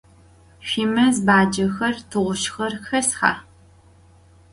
[0.67, 3.33] Şüimez bacexer, tığuzjxer xesxa?